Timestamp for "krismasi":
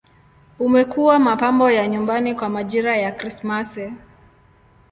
3.11-3.91